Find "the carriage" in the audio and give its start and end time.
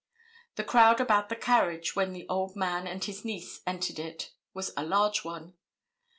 1.29-1.95